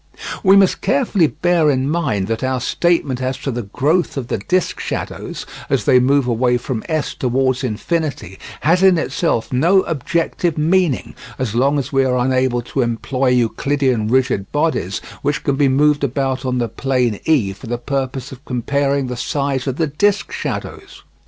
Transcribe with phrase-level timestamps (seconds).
[0.41, 4.39] We must carefully bear in mind that our statement as to the growth of the
[4.39, 10.57] disc shadows, as they move away from S towards infinity, has in itself no objective
[10.57, 15.67] meaning, as long as we are unable to employ Euclidean rigid bodies which can be
[15.69, 19.85] moved about on the plane E for the purpose of comparing the size of the
[19.85, 21.03] disc shadows.